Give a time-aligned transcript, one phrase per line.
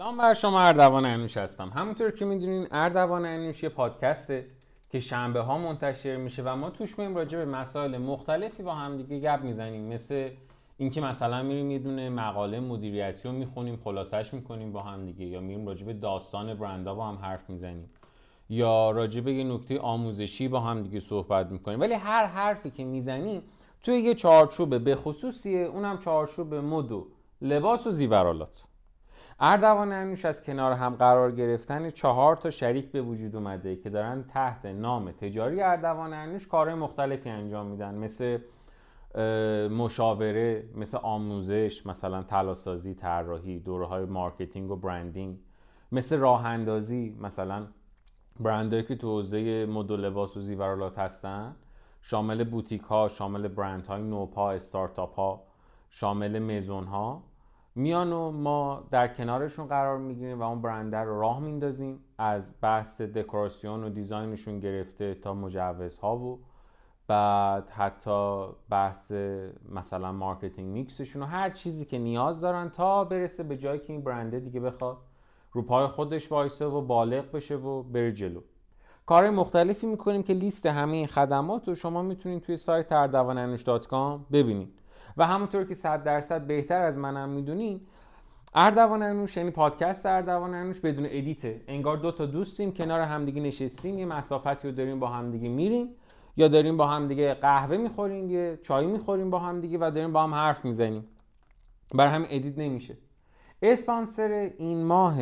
[0.00, 1.68] سلام بر شما اردوان انوش هستم.
[1.68, 4.46] همونطور که می‌دونین اردوان انوش یه پادکسته
[4.90, 8.96] که شنبه ها منتشر میشه و ما توش میریم راجع به مسائل مختلفی با هم
[8.96, 9.92] دیگه گپ می‌زنیم.
[9.92, 10.30] مثل
[10.76, 15.66] اینکه مثلا میریم یه مقاله مدیریتی رو می‌خونیم خلاصش می‌کنیم با هم دیگه یا میریم
[15.66, 17.90] راجع به داستان برندا با هم حرف می‌زنیم.
[18.50, 21.80] یا راجع به یه نکته آموزشی با هم دیگه صحبت می‌کنیم.
[21.80, 23.42] ولی هر حرفی که می‌زنیم
[23.82, 27.06] توی یه چارچوب به خصوصیه اونم چارچوب مد و
[27.42, 28.64] لباس و زیورالات.
[29.42, 34.24] اردوان انوش از کنار هم قرار گرفتن چهار تا شریک به وجود اومده که دارن
[34.24, 37.94] تحت نام تجاری اردوان انوش کارهای مختلفی انجام میدن.
[37.94, 38.38] مثل
[39.68, 45.38] مشاوره مثل آموزش مثلا طلاسازی طراحی دوره های marketing و branding.
[45.92, 47.66] مثل راه اندازی مثلا
[48.40, 51.56] برندهایی که تو حوزه مد و لباس و زیورالات هستن.
[52.02, 55.42] شامل بوتیک ها شامل برند های نوپا استارتاپ ها
[55.90, 57.29] شامل مزون ها
[57.80, 61.98] میان و ما در کنارشون قرار می‌گیریم و اون برنده رو راه میندازیم.
[62.18, 66.38] از بحث دکوراسیون و design شون گرفته تا مجوزها و
[67.06, 69.12] بعد حتی بحث
[69.68, 73.92] مثلا marketing mix شون و هر چیزی که نیاز دارن تا برسه به جایی که
[73.92, 74.96] این برنده دیگه بخواد
[75.52, 78.40] رو پای خودش وایسه و بالغ بشه و بره جلو.
[79.06, 84.79] کار مختلفی می‌کنیم که لیست همه این خدمات رو شما می‌تونید توی سایت اردوانانوش.com ببینید.
[85.16, 87.80] و همونطور که 100 درصد بهتر از منم می‌دونین
[88.54, 93.40] اردوان انوش یعنی پادکست اردوان انوش بدون edit ه انگار دو تا دوستیم کنار همدیگه
[93.40, 95.88] نشستیم یه مسافتی رو داریم با همدیگه میریم
[96.36, 100.34] یا داریم با همدیگه قهوه می‌خوریم یه چای می‌خوریم با همدیگه و داریم با هم
[100.34, 101.08] حرف می‌زنیم.
[101.94, 102.96] برای همین edit نمیشه.
[103.62, 105.16] اسپانسر این ماه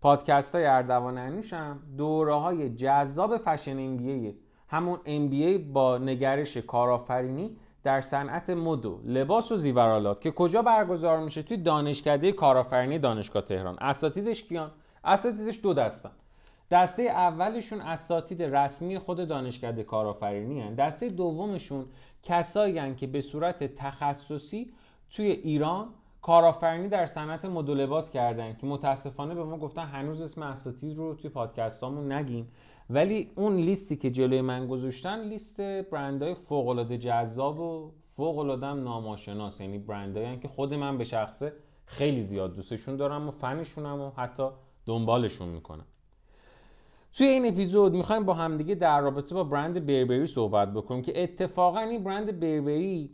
[0.00, 4.34] پادکست های اردوان انوش هم دوره های جذاب فشن ام
[4.68, 11.20] همون ام با نگرش کارآفرینی در صنعت مد و لباس و زیورالات که کجا برگزار
[11.20, 13.76] میشه توی دانشکده کارآفرینی دانشگاه تهران.
[13.80, 14.70] اساتیدش کیان؟
[15.04, 16.10] اساتیدش دو دستن.
[16.70, 20.74] دسته اولشون اساتید رسمی خود دانشکده کارآفرینی هن.
[20.74, 21.86] دسته دومشون
[22.22, 24.72] کسایی که به صورت تخصصی
[25.10, 25.88] توی ایران
[26.22, 30.98] کارآفرینی در صنعت مد و لباس کردن که متاسفانه به ما گفتن هنوز اسم اساتید
[30.98, 32.48] رو توی پادکستامون نگیم.
[32.90, 38.72] ولی اون لیستی که جلوی من گذاشتن لیست برندهای فوق العاده جذاب و فوق العاده
[38.72, 39.60] ناماشناس.
[39.60, 41.52] یعنی برندهایی که خود من به شخصه
[41.86, 44.48] خیلی زیاد دوستشون دارم و فنشونم و حتی
[44.86, 45.84] دنبالشون می‌کنم.
[47.12, 51.80] توی این اپیزود می‌خوایم با همدیگه در رابطه با برند بربری صحبت بکنیم که اتفاقا
[51.80, 53.10] این برند بربری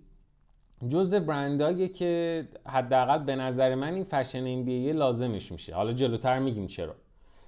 [0.88, 4.68] جز برندهایی که حداقل به نظر من این فشن ام
[4.98, 5.74] لازمش میشه.
[5.74, 6.94] حالا جلوتر میگیم چرا.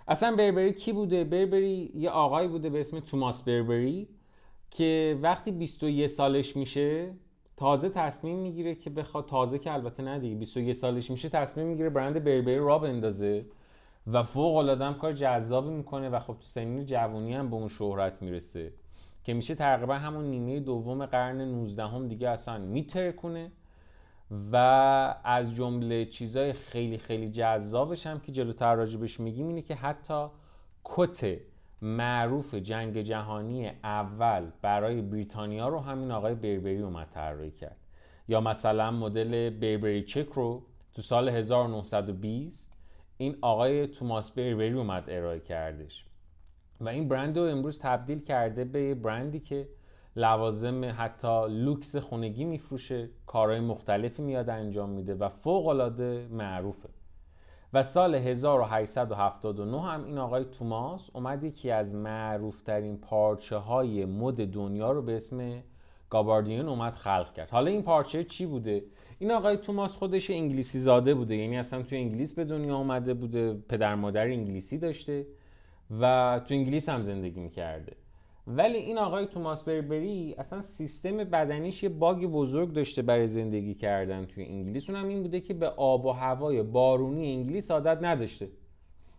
[0.08, 4.08] اصلا بربری کی بوده؟ بربری یه آقایی بوده به اسم توماس بربری
[4.70, 7.12] که وقتی 21 سالش میشه
[7.56, 11.90] تازه تصمیم می‌گیره که بخواد تازه که البته نه دیگه 21 سالش میشه تصمیم می‌گیره
[11.90, 13.46] برند بربری را بندازه
[14.06, 18.22] و فوق العاده کار جذابی می‌کنه و خب تو سنین جوانی هم به اون شهرت
[18.22, 18.72] می‌رسه.
[19.24, 23.52] که میشه تقریبا همون نیمه دوم قرن 19 هم دیگه اصلا میترکونه
[24.52, 24.56] و
[25.24, 30.26] از جمله چیزای خیلی خیلی جذابش هم که جلوتر راجبش میگیم اینه که حتی
[30.84, 31.38] کت
[31.82, 37.76] معروف جنگ جهانی اول برای بریتانیا رو همین آقای بربری اومد طراحی کرد.
[38.28, 42.72] یا مثلا مدل بربری چک رو تو سال 1920
[43.16, 46.04] این آقای توماس بربری اومد ارائه کردش.
[46.80, 49.68] و این برند رو امروز تبدیل کرده به برندی که
[50.16, 56.88] لوازم حتی لوکس خونگی میفروشه کارهای مختلفی میاد انجام میده و فوق العاده معروفه.
[57.72, 64.92] و سال 1879 هم این آقای توماس اومد یکی از معروفترین پارچه های مد دنیا
[64.92, 65.62] رو به اسم
[66.10, 67.50] گاباردین اومد خلق کرد.
[67.50, 68.84] حالا این پارچه چی بوده؟
[69.18, 73.54] این آقای توماس خودش انگلیسی زاده بوده یعنی اصلا تو انگلیس به دنیا اومده بوده
[73.68, 75.26] پدر مادر انگلیسی داشته.
[75.90, 77.96] و تو انگلیس هم زندگی می‌کرده.
[78.46, 84.24] ولی این آقای توماس بربری اصلا سیستم بدنیش یه باگ بزرگ داشته برای زندگی کردن
[84.24, 84.90] توی انگلیس.
[84.90, 88.48] اونم این بوده که به آب و هوای بارونی انگلیس عادت نداشته.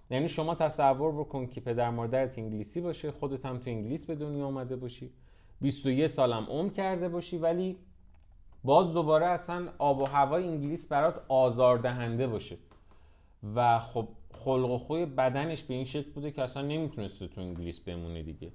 [0.10, 4.46] یعنی شما تصور بکن که پدر مادرت انگلیسی باشه خودت هم تو انگلیس به دنیا
[4.46, 5.12] آمده باشی.
[5.62, 7.78] 21 سالم عمر کرده باشی ولی
[8.64, 12.58] باز دوباره اصلا آب و هوای انگلیس برات آزاردهنده باشه.
[13.56, 17.80] و خب خلق و خوی بدنش به این شکل بوده که اصلا نمی‌تونسته تو انگلیس
[17.80, 18.52] بمونه دیگه.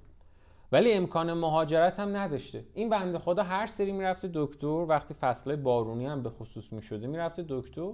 [0.71, 2.63] ولی امکان مهاجرت هم نداشته.
[2.73, 7.45] این بنده خدا هر سری می‌رفته دکتر وقتی فصله بارونی هم به خصوص می‌شده می‌رفته
[7.49, 7.91] دکتر.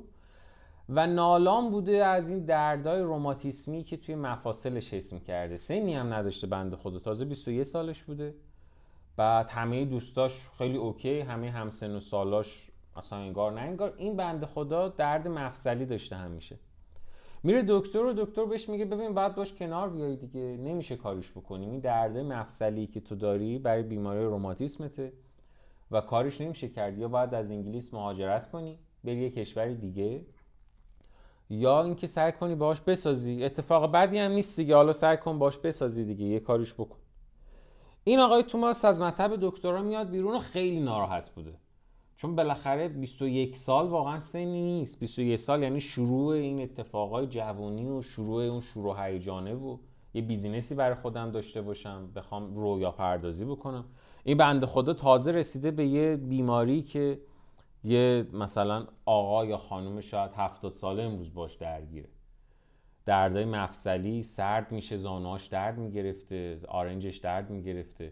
[0.90, 5.58] و نالان بوده از این دردای روماتیسمی که توی مفاصلش حس می‌کرده.
[5.58, 7.00] سنی هم نداشته بنده خدا.
[7.00, 8.36] تازه 21 سالش بوده.
[9.18, 14.46] بعد همه دوستاش خیلی اوکی همه همسن و سالاش اصلا انگار نه انگار این بنده
[14.46, 16.56] خدا درد مفصلی داشته همیشه.
[17.44, 21.72] میره دکتر و دکتر بهش میگه ببین بعد باش کنار بیای دیگه نمیشه کارش بکنیم
[21.72, 25.14] این درده مفصلی که تو داری برای بیماری روماتیسمته
[25.92, 26.98] و کارش نمیشه کرد.
[26.98, 30.26] یا باید از انگلیس مهاجرت کنی بری یه کشور دیگه
[31.50, 33.44] یا اینکه سعی کنی باهاش بسازی.
[33.44, 34.76] اتفاق بدی هم نیست دیگه.
[34.76, 36.26] حالا سعی کن باش بسازی دیگه.
[36.26, 36.98] یه کاریش بکن.
[38.04, 41.54] این آقای توماس از مطب دکترا میاد بیرون و خیلی ناراحت بوده.
[42.24, 45.00] چون بالاخره 21 سال واقعا سنی نیست.
[45.00, 49.78] 21 سال یعنی شروع این اتفاقای جوانی و شروع اون شروع هیجانه و
[50.14, 53.86] یه بیزینسی برای خودم داشته باشم بخوام رویا پردازی بکنم.
[54.24, 57.20] این بنده خدا تازه رسیده به یه بیماری که
[57.84, 62.10] یه مثلا آقا یا خانم شاید هفتاد ساله امروز باش درگیره.
[63.06, 68.12] دردای مفصلی سرد میشه زانواش درد می‌گرفته آرنجش درد می‌گرفته.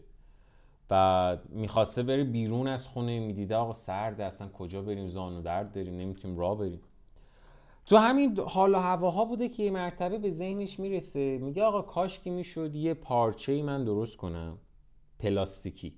[0.91, 5.97] بعد می‌خواسته بره بیرون از خونه می‌دیده آقا سرد اصلا کجا بریم؟ زانو درد داریم
[5.97, 6.81] نمی‌تونیم راه بریم.
[7.85, 11.37] تو همین حال و هواها بوده که یه مرتبه به ذهنش می‌رسه.
[11.37, 14.57] میگه آقا کاش که می‌شد یه پارچه من درست کنم.
[15.19, 15.93] پلاستیکی.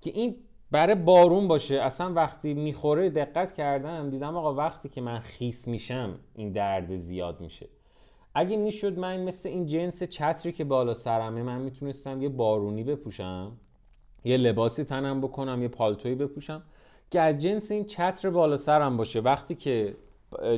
[0.00, 0.36] که این
[0.70, 1.74] برای بارون باشه.
[1.74, 7.40] اصلا وقتی می‌خوره دقت کردم دیدم آقا وقتی که من خیس میشم این درد زیاد
[7.40, 7.68] میشه.
[8.34, 13.52] اگه می‌شد من مثل این جنس چتری که بالا سرمه من می‌تونستم یه بارونی بپوشم.
[14.24, 16.62] یه لباسی تنم بکنم یه پالتویی بپوشم.
[17.10, 19.96] که از جنس این چتر بالا سرم باشه وقتی که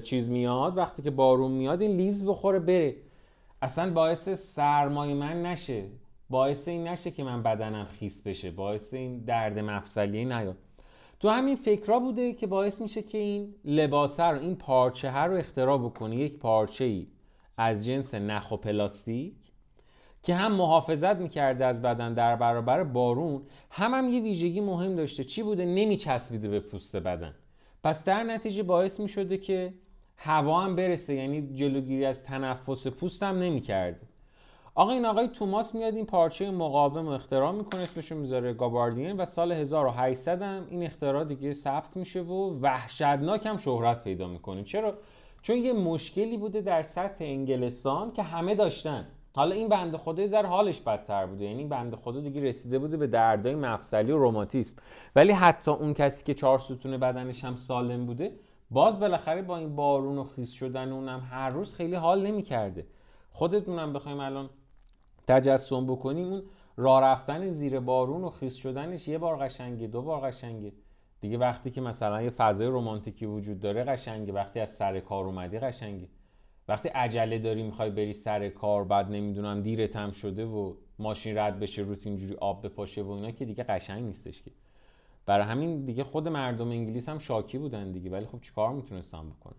[0.02, 2.96] چیز میاد وقتی که بارون میاد این لیز بخوره بره.
[3.62, 5.84] اصلا باعث سرمای من نشه.
[6.30, 8.50] باعث این نشه که من بدنم خیس بشه.
[8.50, 10.56] باعث این درد مفصلی نیاد.
[11.20, 15.36] تو همین فکرها بوده که باعث میشه که این لباسه رو این پارچه ها رو
[15.36, 17.06] اختراع بکنه یک پارچه ای
[17.56, 19.34] از جنس نخ و پلاستیک.
[20.24, 25.24] که هم محافظت می‌کرده از بدن در برابر بارون هم هم یه ویژگی مهم داشته.
[25.24, 27.34] چی بوده؟ نمیچسبیده به پوست بدن.
[27.82, 29.74] پس در نتیجه باعث می‌شده که
[30.16, 34.00] هوا هم برسه یعنی جلوگیری از تنفس پوست هم نمی‌کرده.
[34.74, 39.52] آقا این آقای توماس میاد این پارچه مقاوم اختراع می‌کنه اسمشو می‌ذاره گاباردین و سال
[39.52, 44.64] 1800 هم این اختراع دیگه ثبت میشه و وحشتناک هم شهرت پیدا می‌کنه.
[44.64, 44.94] چرا؟
[45.42, 49.06] چون یه مشکلی بوده در سطح انگلستان که همه داشتن.
[49.36, 51.44] حالا این بنده خدا ذره حالش بدتر بوده.
[51.44, 54.82] یعنی بنده خدا دیگه رسیده بوده به دردای مفصلی و روماتیسم
[55.16, 58.32] ولی حتی اون کسی که چهار ستون بدنش هم سالم بوده
[58.70, 62.86] باز بالاخره با این بارون و خیس شدن اونم هر روز خیلی حال نمی‌کرده.
[63.30, 64.50] خودتونم بخوایم الان
[65.26, 66.42] تجسم بکنیم اون
[66.76, 70.72] راه رفتن زیر بارون و خیس شدنش یه بار قشنگه دو بار قشنگه.
[71.20, 75.58] دیگه وقتی که مثلا یه فضای رومانتیکی وجود داره قشنگه وقتی از سر کار اومدی
[75.58, 76.08] قشنگه.
[76.68, 81.58] وقتی عجله داری می‌خوای بری سر کار بعد نمی‌دونم دیرت هم شده و ماشین رد
[81.58, 84.50] بشه روت اینجوری آب بپاشه و اینا که دیگه قشنگ نیستش که.
[85.26, 88.10] برای همین دیگه خود مردم انگلیس هم شاکی بودن دیگه.
[88.10, 89.56] ولی خب چیکار می‌تونستن بکنن؟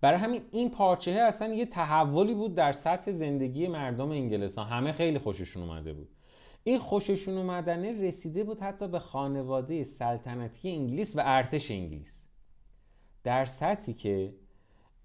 [0.00, 5.18] برای همین این پارچه اصلا یه تحولی بود در سطح زندگی مردم انگلستان همه خیلی
[5.18, 6.08] خوششون اومده بود.
[6.64, 12.26] این خوششون اومدنه رسیده بود حتی به خانواده سلطنتی انگلیس و ارتش انگلیس.
[13.24, 14.34] در سطحی که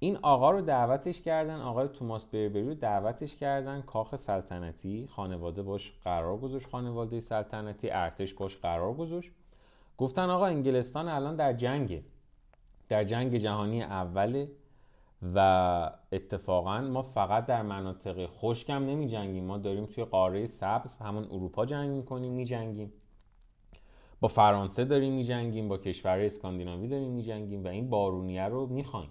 [0.01, 5.94] این آقا رو دعوتش کردن آقای توماس بربری رو دعوتش کردن کاخ سلطنتی خانواده باش
[6.04, 9.31] قرار گذاشت خانواده سلطنتی ارتش باش قرار گذاشت.
[9.98, 12.04] گفتن آقا انگلستان الان در جنگه.
[12.90, 14.51] در جنگ جهانی اوله
[15.36, 21.24] و اتفاقا ما فقط در مناطق خشکم نمی جنگیم ما داریم توی قاره سبز همون
[21.24, 22.94] اروپا جنگ می‌کنیم می جنگیم
[24.20, 28.68] با فرانسه داریم می جنگیم با کشور اسکاندیناوی داریم می جنگیم و این بارونیه رو
[28.68, 29.10] می‌خوایم.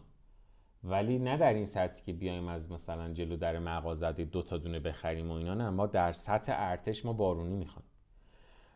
[0.84, 4.80] ولی نه در این سطحی که بیایم از مثلا جلو در مغازه دو تا دونه
[4.80, 7.88] بخریم و اینا نه ما در سطح ارتش ما بارونی می‌خوایم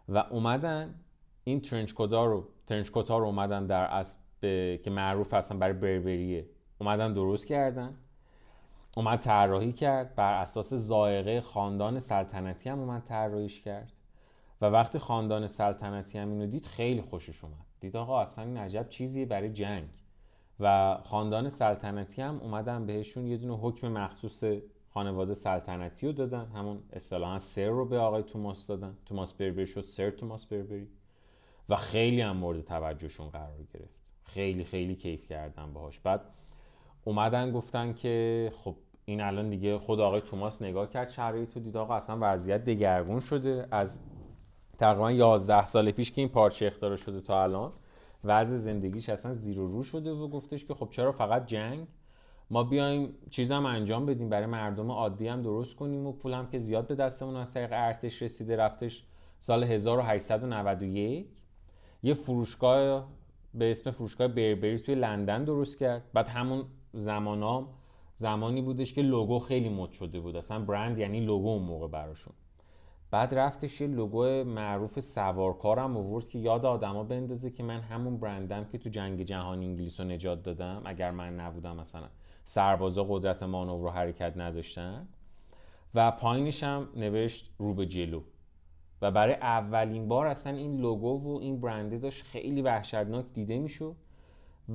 [0.09, 0.94] و اومدن
[1.44, 4.18] این ترنچ رو ترنچ رو اومدن در اسب
[4.82, 6.47] که معروف هستن برای بربریه.
[6.78, 7.94] اومدن درست کردن.
[8.97, 10.14] اومد طراحی کرد.
[10.14, 13.92] بر اساس زائقه خاندان سلطنتی هم اومد طراحیش کرد.
[14.61, 17.66] و وقتی خاندان سلطنتی هم اینو دید خیلی خوشش اومد.
[17.80, 19.88] دید آقا اصلا این عجب چیزیه برای جنگ.
[20.61, 24.44] و خاندان سلطنتی هم اومدن بهشون یه دونه حکم مخصوص
[24.94, 26.47] خانواده سلطنتی رو دادن.
[26.47, 28.97] همون اصطلاحا سر رو به آقای توماس دادن.
[29.06, 30.88] توماس بربری شد سر توماس بربری.
[31.68, 33.94] و خیلی هم مورد توجهشون قرار گرفت.
[34.25, 36.00] خیلی خیلی کیف کردن باهاش.
[36.00, 36.21] بعد
[37.04, 41.76] اومدن گفتن که خب این الان دیگه خود آقای توماس نگاه کرد شرایط تو دید
[41.76, 43.68] آقا اصلا وضعیت دگرگون شده.
[43.71, 44.00] از
[44.78, 47.73] تقریبا 11 سال پیش که این پارچه اختراع شده تا الان.
[48.25, 51.87] وضع زندگیش اصلا زیر و رو شده و گفتش که خب چرا فقط جنگ؟
[52.50, 56.87] ما بیایم چیزم انجام بدیم برای مردم عادی هم درست کنیم و پولم که زیاد
[56.87, 59.05] به دستمون از طریق ارتش رسیده رفتش
[59.38, 61.26] سال 1891
[62.02, 63.09] یه فروشگاه
[63.55, 66.02] به اسم فروشگاه بربری توی لندن درست کرد.
[66.12, 67.67] بعد همون زمان
[68.17, 70.37] زمانی بودش که لوگو خیلی مد شده بود.
[70.37, 72.33] اصلا برند یعنی لوگو اون موقع براشون.
[73.12, 78.64] بعد رفتش یه لوگو معروف سوارکارم آورد که یاد آدما بندازه که من همون برندم
[78.64, 82.09] که تو جنگ جهانی انگلیس رو نجات دادم اگر من نبودم مثلا
[82.45, 85.09] سربازا قدرت مانور رو حرکت نداشتن.
[85.95, 88.23] و پایینش هم نوشت رو به جلو.
[89.02, 93.97] و برای اولین بار اصلا این لوگو و این برنده داشت خیلی وحشتناک دیده می‌شد.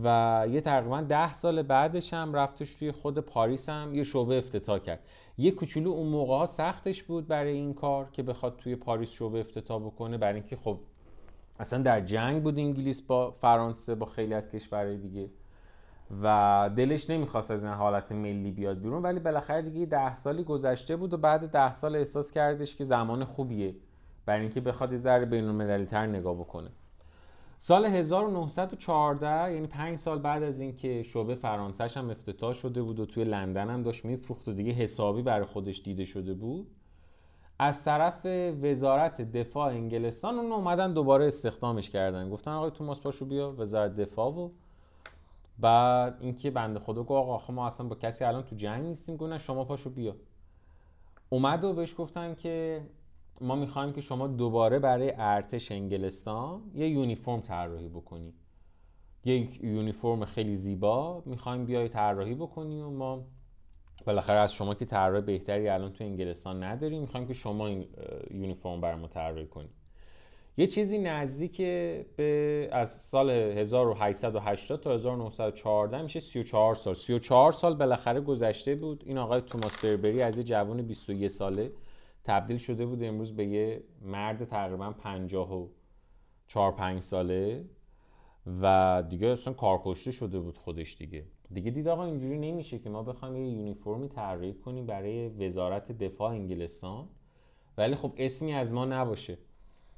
[0.04, 4.80] و یه تقریبا ده سال بعدش هم رفتش توی خود پاریس هم یه شعبه افتتاح
[4.80, 5.00] کرد.
[5.38, 9.40] یه کوچولو اون موقع ها سختش بود برای این کار که بخواد توی پاریس شعبه
[9.40, 10.80] افتتاح بکنه برای اینکه خب
[11.60, 15.30] اصلا در جنگ بود انگلیس با فرانسه با خیلی از کشورهای دیگه.
[16.24, 20.96] و دلش نمی‌خواست از این حالت ملی بیاد بیرون ولی بالاخره دیگه ده سالی گذشته
[20.96, 23.76] بود و بعد ده سال احساس کردش که زمان خوبیه
[24.26, 26.70] برای اینکه بخواد یه ذره بین نگاه بکنه.
[27.60, 33.06] سال 1914 یعنی پنج سال بعد از اینکه شعبه فرانسهش هم افتتاح شده بود و
[33.06, 36.68] توی لندن هم داشت میفروخت و دیگه حسابی برای خودش دیده شده بود
[37.60, 38.26] از طرف
[38.62, 42.30] وزارت دفاع انگلستان اون اومدن دوباره استخدامش کردن.
[42.30, 44.50] گفتن آقای توماس پاشو بیا وزارت دفاع و
[45.60, 49.38] بعد اینکه بنده خدا گفت آقا ما اصلا با کسی الان تو جنگ نیستیم گفتن
[49.38, 50.16] شما پاشو بیا.
[51.30, 52.82] اومد و بهش گفتن که
[53.42, 58.34] ما می‌خوایم که شما دوباره برای ارتش انگلستان یه یونیفرم طراحی بکنی.
[59.26, 63.26] یک یونیفرم خیلی زیبا می‌خوایم بیای طراحی بکنی و ما
[64.06, 67.88] بالاخره از شما که طراح بهتری الان تو انگلستان نداریم می‌خوایم که شما این
[68.32, 69.70] یونیفرم بر ما طراحی کنی.
[70.58, 71.58] یه چیزی نزدیک
[72.16, 76.94] به از سال 1880 تا 1914 میشه 34 سال.
[76.94, 79.04] 34 سال بالاخره گذشته بود.
[79.06, 81.72] این آقای توماس بربری از یه جوان 21 ساله
[82.28, 85.68] تبدیل شده بود امروز به یه مرد تقریبا 50 و
[86.48, 87.66] 4 5 ساله
[88.62, 91.26] و دیگه اصلا کارکشته شده بود خودش دیگه.
[91.54, 96.32] دیگه دید آقا اینجوری نمیشه که ما بخوایم یه یونیفرمی طراحی کنیم برای وزارت دفاع
[96.32, 97.08] انگلستان.
[97.78, 99.38] ولی خب اسمی از ما نباشه.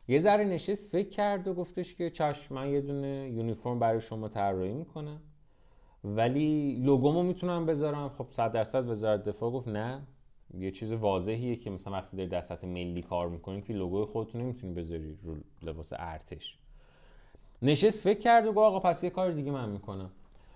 [0.08, 4.30] یه ذره نشست فکر کرد و گفتش که چشم من یه دونه یونیفرم برای شما
[4.30, 5.22] طراحی می‌کنم.
[6.04, 8.10] ولی لوگومو می‌تونم بذارم.
[8.10, 10.08] خب 100 درصد وزارت دفاع گفت نه.
[10.58, 14.42] یه چیز واضحیه که مثلا وقتی داری در سطح ملی کار می‌کنی که لوگوی خودتون
[14.42, 16.58] نمی‌تونی بذاری رو لباس ارتش.
[17.62, 20.12] نشست فکر کرد و گفت آقا پس یه کار دیگه من می‌کنم.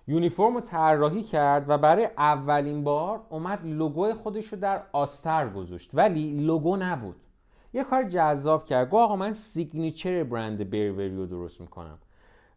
[0.08, 5.92] یونیفرم رو طراحی کرد و برای اولین بار اومد لوگوی خودش رو در آستر گذاشت.
[5.94, 7.24] ولی لوگو نبود.
[7.74, 8.90] یه کار جذاب کرد.
[8.90, 12.00] گفت آقا من signature برند بربری رو درست می‌کنم.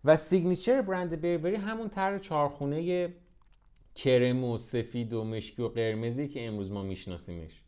[0.04, 3.08] و signature برند بربری همون طرح چارخونه
[3.96, 7.62] کرم و سفید و مشکی و قرمزی که امروز ما میشناسیمش.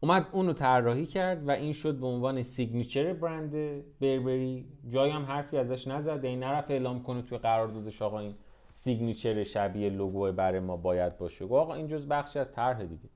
[0.00, 3.52] اومد اونو طراحی کرد و این شد به عنوان signature برند
[4.00, 4.66] بربری.
[4.88, 8.34] جایی هم حرفی ازش نزد این نرفت اعلام کنه توی قراردادش آقا این
[8.70, 11.44] signature شبیه لوگو برای ما باید باشه.
[11.44, 13.08] گفت آقا این جز بخشی از طرح دیگه.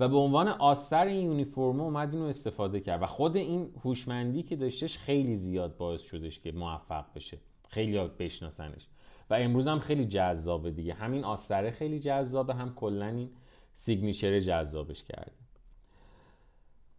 [0.00, 4.56] و به عنوان آستر این یونیفرم اومد اینو استفاده کرد و خود این هوشمندی که
[4.56, 7.38] داشتش خیلی زیاد باعث شدش که موفق بشه.
[7.68, 8.88] خیلی بشناسنش.
[9.30, 10.94] و امروز هم خیلی جذابه دیگه.
[10.94, 13.30] همین آستره خیلی جذابه هم کلا این
[13.74, 15.32] signature جذابش کرده.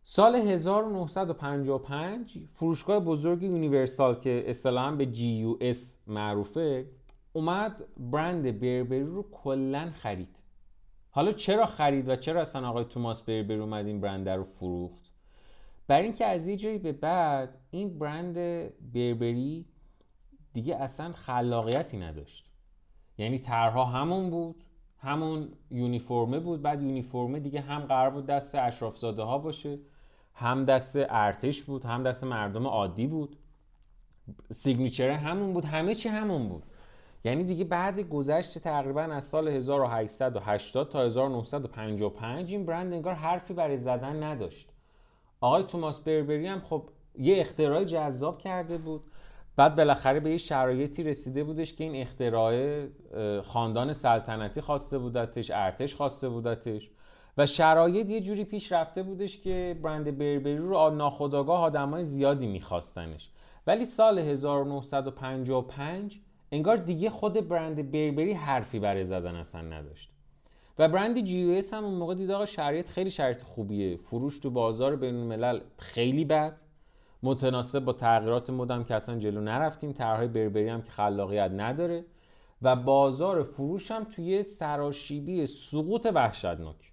[0.04, 5.78] سال 1955 فروشگاه بزرگ یونیورسال که اصطلاحا به GUS
[6.08, 6.90] معروفه
[7.34, 10.36] اومد برند بربری رو کلا خرید.
[11.10, 15.06] حالا چرا خرید و چرا اصلا آقای توماس بربری اومد این برند رو فروخت؟
[15.88, 18.34] برای اینکه از یه جایی به بعد این برند
[18.94, 19.66] بربری
[20.56, 22.46] دیگه اصلا خلاقیتی نداشت.
[23.18, 24.64] یعنی طرها همون بود
[24.98, 29.80] همون یونیفرمه بود بعد یونیفرمه دیگه هم قرار بود دست اشرافزاده ها باشه
[30.34, 33.38] هم دست ارتش بود هم دست مردم عادی بود.
[34.52, 36.64] سیگنیچر همون بود همه چی همون بود.
[37.24, 43.78] یعنی دیگه بعد گذشت تقریبا از سال 1880 تا 1955 این برند انگار حرفی برای
[43.78, 44.70] زدن نداشت.
[45.42, 49.04] آقای توماس بربری هم خب یه اختراع جذاب کرده بود.
[49.58, 52.86] بعد بالاخره به یه شرایطی رسیده بودش که این اختراع
[53.42, 56.90] خاندان سلطنتی خواسته بودتش ارتش خواسته بودتش
[57.38, 63.30] و شرایط یه جوری پیش رفته بودش که برند بربری رو ناخداگاه آدمای زیادی میخواستنش.
[63.68, 66.20] ولی سال 1955
[66.52, 70.12] انگار دیگه خود برند بربری حرفی برای زدن اصلا نداشت.
[70.80, 73.98] و برند جی هم اون موقع دید آقا شرایط خیلی شرایط خوبیه.
[73.98, 76.62] فروش تو بازار بین الملل خیلی بد.
[77.26, 79.92] متناسب با تغییرات مدام که اصلا جلو نرفتیم.
[79.92, 82.06] طرحهای بربری هم که خلاقیت نداره.
[82.62, 86.92] و بازار فروش هم توی سراشیبی سقوط وحشتناک.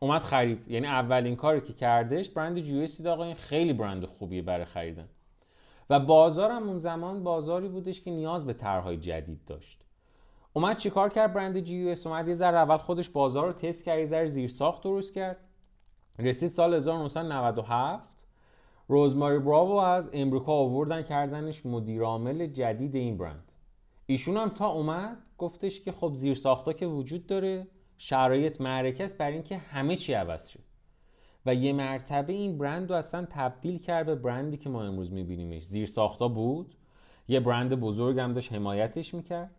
[0.00, 0.68] اومد خرید.
[0.68, 5.08] یعنی اولین کاری که کردش برند جی دید آقا این خیلی برند خوبیه برای خریدن.
[5.90, 9.84] و بازار هم اون زمان بازاری بودش که نیاز به طرحهای جدید داشت.
[10.52, 13.84] اومد چیکار کرد برند جی یو اس؟ اومد یه ذره اول خودش بازار رو تست
[13.84, 15.36] کرد یه ذره زیر ساخت درست کرد.
[16.18, 18.09] رسید سال 1997
[18.90, 23.52] روزماری براوو از امریکا آوردن کردنش مدیرعامل جدید این برند.
[24.06, 27.66] ایشون هم تا اومد گفتش که خب زیر ساختا که وجود داره
[27.98, 30.60] شرایط معرکه است برای اینکه همه چی عوض شد
[31.46, 35.64] و یه مرتبه این برند رو اصلا تبدیل کرد به برندی که ما امروز میبینیمش.
[35.64, 36.74] زیر ساختا بود
[37.28, 39.50] یه برند بزرگ هم داشت حمایتش می‌کرد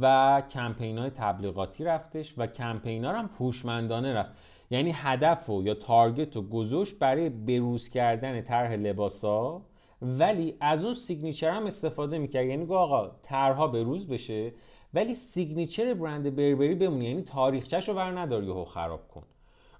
[0.00, 4.32] و کمپین های تبلیغاتی رفتش و کمپین هم هوشمندانه رفت.
[4.70, 9.62] یعنی هدف و یا تارگت و گذاشت برای بروز کردن طرح لباسا
[10.02, 12.46] ولی از اون signature هم استفاده می‌کرد.
[12.46, 14.52] یعنی گفت آقا طرحها بروز بشه
[14.94, 19.22] ولی signature برند بربری بمونه یعنی تاریخچه‌شو ور ندار یهو خراب کن.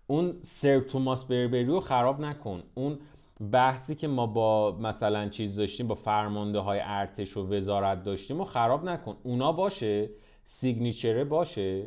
[0.07, 2.62] اون سر توماس بربری رو خراب نکن.
[2.75, 2.99] اون
[3.52, 8.45] بحثی که ما با مثلا چیز داشتیم با فرمانده های ارتش و وزارت داشتیم و
[8.45, 9.16] خراب نکن.
[9.23, 10.11] اونا باشه
[10.45, 11.87] signature ه باشه.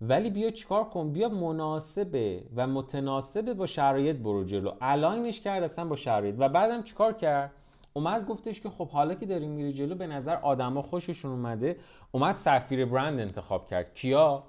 [0.00, 4.72] ولی بیا چیکار کن؟ بیا مناسبه و متناسبه با شرایط برو جلو.
[4.80, 6.34] align ش کرد اصلا با شرایط.
[6.38, 7.50] و بعدم چیکار کرد؟
[7.92, 11.76] اومد گفتش که خب حالا که داریم میری جلو به نظر آدما خوششون اومده.
[12.12, 13.94] اومد سفیر برند انتخاب کرد.
[13.94, 14.42] کیا؟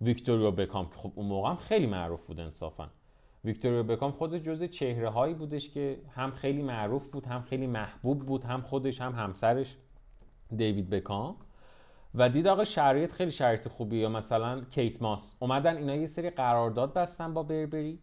[0.00, 0.88] ویکتوریا بکام.
[0.88, 2.88] که خب اون موقع هم خیلی معروف بود انصافا.
[3.44, 8.18] ویکتوریا بکام خود جزء چهره هایی بودش که هم خیلی معروف بود هم خیلی محبوب
[8.18, 9.76] بود هم خودش هم همسرش
[10.56, 11.36] دیوید بکام.
[12.14, 15.36] و دید آقا شرایط خیلی شرایط خوبی یا مثلا کیت ماس.
[15.38, 17.98] اومدن اینا یه سری قرارداد بستن با بربری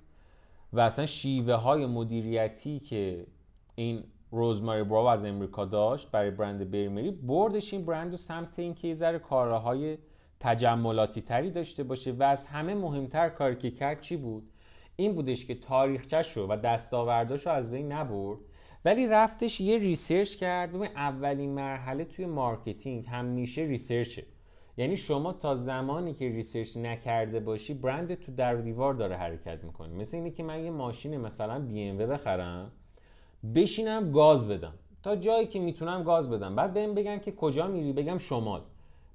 [0.74, 3.28] و اصلا شیوه های مدیریتی که
[3.76, 8.88] این روزماری براو از امریکا داشت برای برند بربری بردش این برند و سمت اینکه
[8.88, 9.98] یه ذره کارهای
[10.40, 14.50] تجملاتی تری داشته باشه و از همه مهمتر کاری که کرد چی بود؟
[14.96, 18.40] این بودش که تاریخچه‌شو و دستاورداشو از بین نبرد
[18.86, 20.76] ولی رفتش یه research کرد.
[20.76, 24.26] اولین مرحله توی marketing همیشه research ه.
[24.78, 29.94] یعنی شما تا زمانی که research نکرده باشی برند تو در دیوار داره حرکت می‌کنه.
[29.94, 32.72] مثل اینه که من یه ماشین مثلا بی ام بخرم
[33.56, 34.74] بشینم گاز بدم.
[35.04, 36.56] تا جایی که می‌تونم گاز بدم.
[36.56, 38.62] بعد بهم بگن که کجا میری؟ بگم شمال.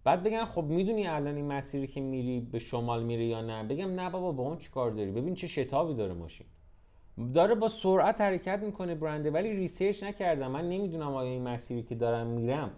[0.04, 4.00] بعد بگن خب می‌دونی الان این مسیری که میری به شمال میری یا نه؟ بگم
[4.00, 6.46] نه بابا با اون چیکار داری؟ ببین چه شتابی داره ماشین.
[7.34, 10.50] داره با سرعت حرکت می‌کنه برنده ولی research نکردم.
[10.50, 12.70] من نمی‌دونم آیا این مسیری که دارم میرم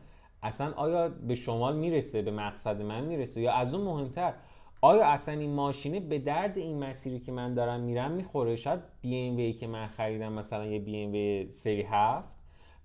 [0.43, 4.35] اصلا آیا به شمال می‌رسه به مقصد من می‌رسه یا از اون مهمتر
[4.81, 9.17] آیا اصلا این ماشینه به درد این مسیری که من دارم میرم می‌خوره؟ شاید بی
[9.17, 12.29] ام که من خریدم مثلا یه بی ام سری هفت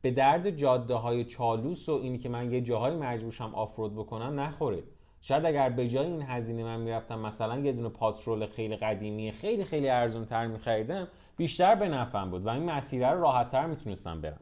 [0.02, 4.84] به درد جاده های چالوس و اینی که من یه جاهای مجبورشم off-road بکنم نخوره.
[5.22, 9.64] شاید اگر به جای این هزینه من می‌رفتم مثلا یه دونه پاترول خیلی قدیمی خیلی
[9.64, 14.22] خیلی ارزون تر میخریدم بیشتر به نفعم بود و این مسیره رو راحت تر می‌تونستم
[14.22, 14.40] برم.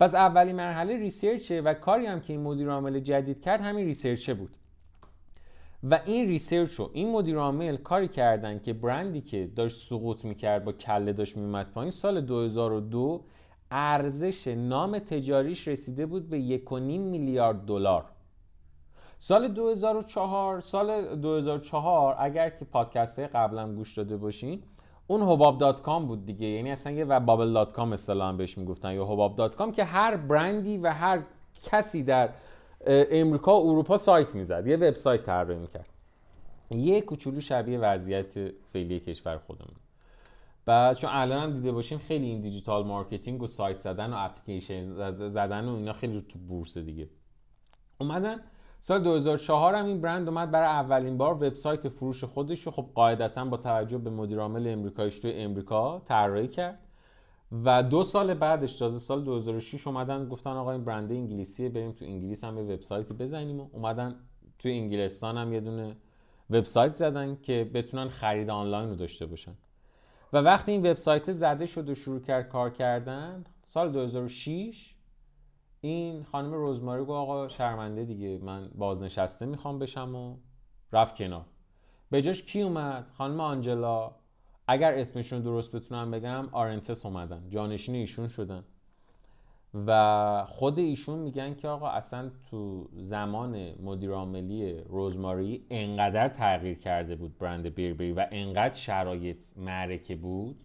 [0.00, 3.86] پس اولین مرحله research ه و کاری هم که این مدیر عامل جدید کرد همین
[3.86, 4.56] research ه بود.
[5.82, 10.64] و این research رو این مدیر عامل کاری کردن که برندی که داشت سقوط می‌کرد
[10.64, 13.24] با کله داشت میومد پایین سال 2002
[13.70, 18.04] ارزش نام تجاریش رسیده بود به 1.5 میلیارد دلار.
[19.18, 24.62] سال 2004 سال 2004 اگر که پادکست قبلا گوش داده باشین
[25.06, 26.46] اون حباب dot com بود دیگه.
[26.46, 28.92] یعنی اصلا یه و bubble dot com اصطلاحا بهش می‌گفتن.
[28.92, 31.22] یا حباب dot com که هر برندی و هر
[31.62, 32.30] کسی در
[32.86, 34.66] امریکا و اروپا سایت می‌زد.
[34.66, 35.88] یه وبسایت طراحی می‌کرد.
[36.70, 38.34] یه کوچولو شبیه وضعیت
[38.72, 39.76] فعلی کشور خودمون.
[40.64, 44.92] بعد چون الان هم دیده باشین خیلی این digital marketing و سایت زدن و اپلیکیشن
[45.28, 47.08] زدن و اینا خیلی تو بورس دیگه.
[48.00, 48.40] اومدن
[48.86, 53.44] سال 2004 هم این برند اومد برای اولین بار وبسایت فروش خودش رو خب قاعدتا
[53.44, 56.78] با توجه به مدیر عامل امریکاییش توی امریکا طراحی کرد.
[57.64, 62.04] و دو سال بعدش تازه سال 2006 اومدن گفتن آقا این برند انگلیسیه بریم تو
[62.04, 63.60] انگلیس هم یه وبسایتی بزنیم.
[63.60, 64.14] و اومدن
[64.58, 65.96] تو انگلستان هم یه دونه
[66.50, 69.54] وبسایت زدن که بتونن خرید آنلاین رو داشته باشن.
[70.32, 74.95] و وقتی این وبسایت زده شد و شروع کرد کار کردن سال 2006
[75.80, 80.36] این خانم روزماری گفت آقا شرمنده دیگه من بازنشسته می‌خوام بشم و
[80.92, 81.44] رفت کنار.
[82.10, 84.10] به جاش کی اومد؟ خانم آنجلا.
[84.68, 87.48] اگر اسمشون درست بتونم بگم آرنتس اومدن.
[87.50, 88.64] جانشین ایشون شدن.
[89.86, 97.16] و خود ایشون میگن که آقا اصلا تو زمان مدیر عاملی روزماری انقدر تغییر کرده
[97.16, 100.56] بود برند بیربری و انقدر شرایط معرکه بود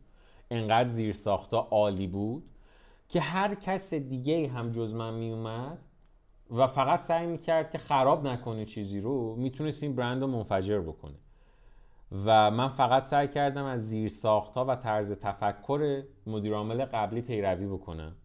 [0.52, 2.44] انقدر زیر ساختا عالی بود
[3.12, 5.78] که هر کس دیگه هم جز من میومد
[6.52, 11.16] و فقط سعی می‌کرد که خراب نکنه چیزی رو می‌تونست این برند رو منفجر بکنه.
[12.26, 17.22] و من فقط سعی کردم از زیر ساخت ها و طرز تفکر مدیر عامل قبلی
[17.22, 18.16] پیروی بکنم.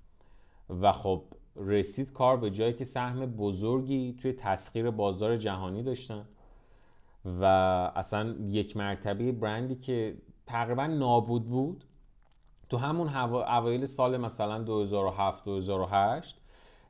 [0.80, 1.22] و خب
[1.56, 6.26] رسید کار به جایی که سهم بزرگی توی تسخیر بازار جهانی داشتن
[7.24, 7.44] و
[7.96, 11.84] اصلا یک مرتبه برندی که تقریبا نابود بود
[12.68, 16.40] تو همون اوایل سال مثلا 2007 2008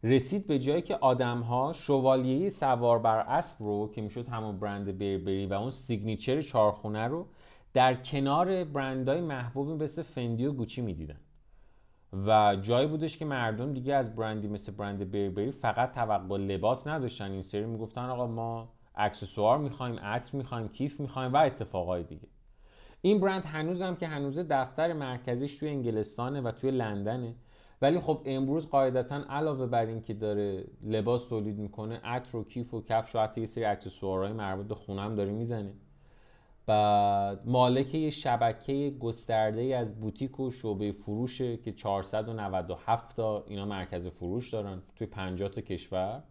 [0.03, 4.99] رسید به جایی که آدم ها شوالیه سوار بر اسب رو که می‌شد همون برند
[4.99, 7.27] بربری و اون سیگنیچر چارخونه رو
[7.75, 11.21] در کنار برندهای محبوبی مثل فندی و گوچی می‌دیدن.
[12.27, 17.31] و جایی بودش که مردم دیگه از برندی مثل برند بربری فقط توقع لباس نداشتن.
[17.31, 22.29] این سری می‌گفتن آقا ما اکسسوار می‌خوایم عطر می‌خوایم کیف می‌خوایم و اتفاقای دیگه.
[23.03, 27.35] این برند هنوزم که هنوز دفتر مرکزیش توی انگلستانه و توی لندنه.
[27.83, 32.75] ولی خب امروز قاعدتا علاوه بر این که داره لباس تولید می‌کنه عطر و کیف
[32.75, 35.73] و کفش و حتی یه سری اکسسوارهای مربوط به خونم داره می‌زنه.
[36.67, 43.65] بعد مالک یه شبکه گسترده ای از بوتیک و شعبه فروشه که 497 تا اینا
[43.65, 46.23] مرکز فروش دارن توی 50 تا کشور.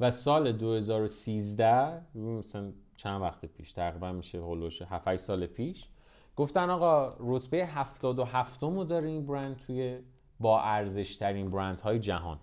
[0.00, 5.88] و سال 2013 مثلا چند وقت پیش تقریبا میشه هولوش 7 سال پیش
[6.36, 9.98] گفتن آقا رتبه 77 رو داره این برند توی
[10.40, 12.38] با ارزش ترین برند های جهان.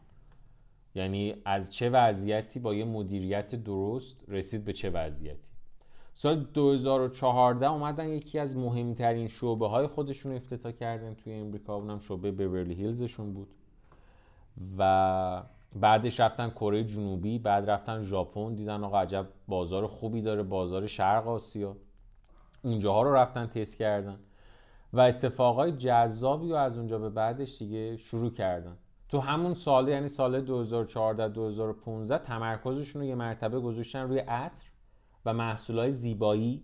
[0.96, 5.50] یعنی از چه وضعیتی با یه مدیریت درست رسید به چه وضعیتی.
[6.14, 12.32] سال 2014 اومدن یکی از مهمترین شعبه های خودشون افتتاح کردن توی امریکا اونم شعبه
[12.32, 13.50] بیورلی هیلزشون بود.
[14.78, 15.44] و
[15.76, 21.28] بعدش رفتن کره جنوبی بعد رفتن ژاپن دیدن آقا عجب بازار خوبی داره بازار شرق
[21.28, 21.78] آسیا.
[22.62, 24.20] اونجاها رو رفتن تست کردن.
[24.94, 28.78] و اتفاقای جذابی و از اونجا به بعدش دیگه شروع کردن.
[29.10, 34.68] تو همون سال یعنی سال 2014 2015 تمرکزشون رو یه مرتبه گذاشتن روی عطر
[35.26, 36.64] و محصولات زیبایی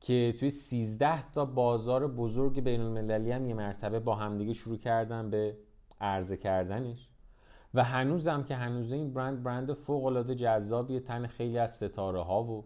[0.00, 5.30] که توی 13 تا بازار بزرگ بین المللی هم یه مرتبه با همدیگه شروع کردن
[5.30, 5.56] به
[6.00, 7.08] عرضه کردنش.
[7.74, 12.44] و هنوزم که هنوز این برند برند فوق العاده جذابی تن خیلی از ستاره ها
[12.44, 12.64] و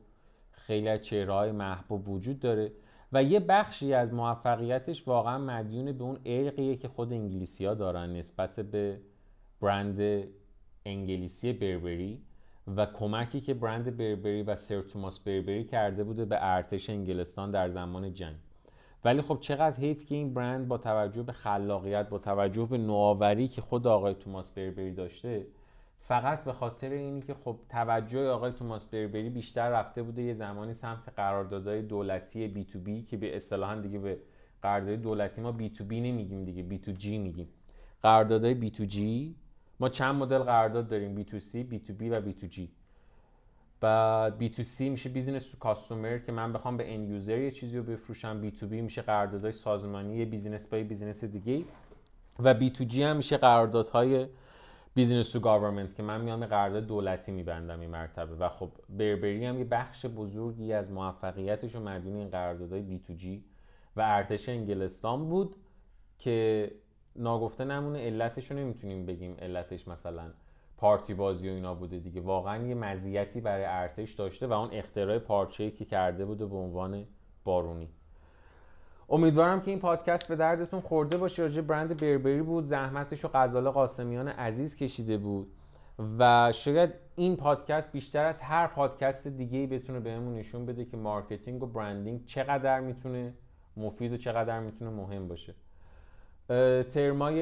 [0.51, 2.73] خیلی از چهره محبوب وجود داره
[3.13, 8.13] و یه بخشی از موفقیتش واقعا مدیون به اون ارقیه که خود انگلیسی ها دارن
[8.17, 9.01] نسبت به
[9.61, 10.29] برند
[10.87, 12.23] انگلیسی بربری
[12.77, 17.69] و کمکی که برند بربری و سر توماس بربری کرده بوده به ارتش انگلستان در
[17.69, 18.37] زمان جنگ.
[19.05, 23.49] ولی خب چقدر حیف که این برند با توجه به خلاقیت با توجه به نوآوری
[23.49, 25.47] که خود آقای توماس بربری داشته
[26.01, 30.73] فقط به خاطر اینی که خب توجه آقای توماس بربری بیشتر رفته بوده یه زمانی
[30.73, 34.19] سمت قراردادهای دولتی B to B که به اصطلاحا دیگه به
[34.63, 37.49] قراردادهای دولتی ما B to B نمیگیم دیگه B to G میگیم.
[38.03, 39.37] قراردادهای B to G
[39.81, 42.73] ما چند مدل قرارداد داریم B to C B to B و B to G
[43.81, 47.51] بعد B to C میشه business to customer که من بخوام به end user یه
[47.51, 51.65] چیزی رو بفروشم B to B میشه قراردادهای سازمانی یه business با business دیگه
[52.39, 54.27] و B to G هم میشه قراردادهای
[54.95, 58.35] business to government که من میام قرارداد دولتی میبندم این مرتبه.
[58.35, 63.13] و خب بربری هم یه بخش بزرگی از موفقیتش و مدیون این قراردادهای B to
[63.13, 63.45] G
[63.97, 65.57] و ارتش انگلستان بود
[66.19, 66.71] که
[67.17, 70.31] ناگفته نمونه علتش رو نمی‌تونیم بگیم علتش مثلا
[70.79, 72.21] پارتی بازی و اینا بوده دیگه.
[72.21, 77.05] واقعا یه مزیتی برای ارتش داشته و اون اختراع پارچه‌ای که کرده بوده به عنوان
[77.45, 77.89] بارونی.
[79.09, 81.43] امیدوارم که این پادکست به دردتون خورده باشه.
[81.43, 82.65] راجع برند بربری بود.
[82.65, 85.53] زحمتش و غزال قاسمیان عزیز کشیده بود.
[86.19, 90.97] و شاید این پادکست بیشتر از هر پادکست دیگه ای بتونه بهمون نشون بده که
[90.97, 93.35] marketing و branding چقدر می‌تونه
[93.77, 95.55] مفید و چقدر می‌تونه مهم باشه.
[96.91, 97.39] ترمای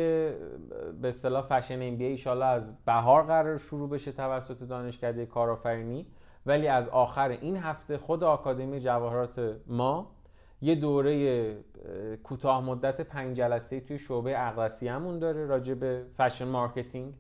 [1.02, 6.06] به اصطلاح fashion MBA ایشالا از بهار قرار شروع بشه توسط دانشکده کارآفرینی.
[6.46, 10.16] ولی از آخر این هفته خود آکادمی جواهرات ما
[10.60, 11.64] یه دوره
[12.24, 17.14] کوتاه مدت پنج جلسه توی شعبه‌مون داره راجع به fashion marketing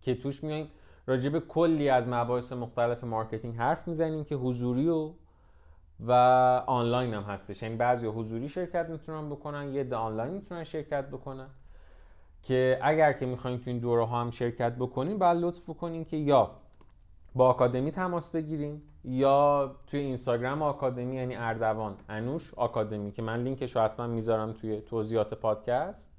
[0.00, 0.68] که توش میایم
[1.06, 5.12] راجع به کلی از مباحث مختلف marketing حرف می‌زنیم که حضوری و
[6.00, 6.12] و
[6.66, 7.62] آنلاین هم هستش.
[7.62, 11.48] یعنی بعضی حضوری شرکت می‌تونن بکنن یه عده آنلاین می‌تونن شرکت بکنن.
[12.42, 16.16] که اگر که می‌خواین تو این دوره ها هم شرکت بکنین باید لطف بکنین که
[16.16, 16.50] یا
[17.34, 23.76] با آکادمی تماس بگیریم یا توی اینستاگرام آکادمی یعنی اردوان انوش آکادمی که من لینکش
[23.76, 26.12] رو حتما می‌ذارم توی توضیحات پادکست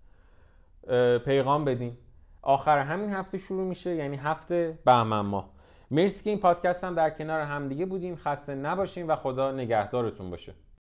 [1.25, 1.97] پیغام بدین.
[2.41, 5.49] آخر همین هفته شروع میشه یعنی هفته بهمن ماه.
[5.93, 8.15] مرسی که این پادکست هم در کنار همدیگه بودیم.
[8.15, 10.53] خسته نباشیم و خدا نگهدارتون باشه.